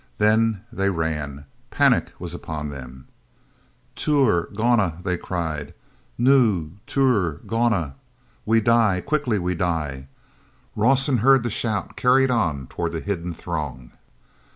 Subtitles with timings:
[0.17, 3.05] Then they ran; panic was upon them.
[3.95, 5.75] "Tur—gona!" they cried,
[6.17, 7.93] "Nu—tur—gona!
[8.43, 9.01] We die!
[9.01, 10.07] Quickly we die!"
[10.75, 13.91] Rawson heard the shout carried on toward the hidden throng.